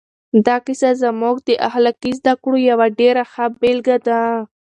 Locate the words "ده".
4.07-4.21